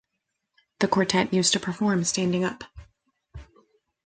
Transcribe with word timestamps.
The 0.79 0.87
quartet 0.87 1.31
used 1.31 1.53
to 1.53 1.59
perform 1.59 2.03
standing 2.05 2.43
up. 2.43 2.63